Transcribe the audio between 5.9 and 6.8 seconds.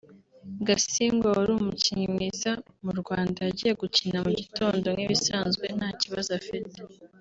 kibazo afite